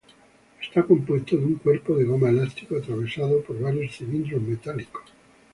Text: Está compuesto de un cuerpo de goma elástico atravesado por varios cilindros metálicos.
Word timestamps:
Está 0.59 0.81
compuesto 0.81 1.37
de 1.37 1.45
un 1.45 1.55
cuerpo 1.57 1.95
de 1.95 2.05
goma 2.05 2.29
elástico 2.31 2.75
atravesado 2.75 3.43
por 3.43 3.59
varios 3.59 3.95
cilindros 3.97 4.41
metálicos. 4.41 5.03